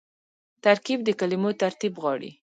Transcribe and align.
ترکیب 0.63 0.99
د 1.07 1.09
کلمو 1.19 1.49
ترتیب 1.63 1.93
غواړي. 2.01 2.31